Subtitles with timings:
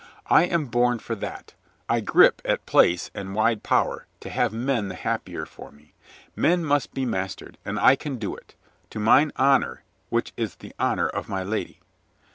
[0.31, 1.53] I am born for that.
[1.87, 5.93] I grip at place and wide power to have men the happier for me.
[6.35, 8.55] Men must be mastered, and I can do it—
[8.89, 11.81] to mine honor, which is the honor of my lady."